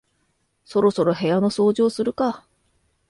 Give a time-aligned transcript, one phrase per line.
[0.65, 2.43] そろそろ部屋の掃除をするか